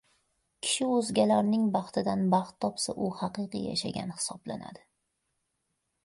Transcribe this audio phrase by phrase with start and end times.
[0.67, 4.83] Kishi o‘zgalarning baxtidan baxt topsa, u haqiqiy yashagan hisoblanadi.